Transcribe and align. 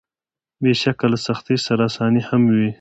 بېشکه 0.61 1.05
له 1.11 1.17
سختۍ 1.25 1.57
سره 1.67 1.81
اساني 1.89 2.21
هم 2.29 2.41
وي. 2.55 2.69